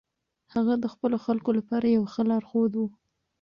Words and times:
هغه 0.53 0.73
د 0.83 0.85
خپلو 0.93 1.17
خلکو 1.25 1.49
لپاره 1.59 1.85
یو 1.95 2.03
ښه 2.13 2.21
لارښود 2.29 2.71
و. 2.75 2.81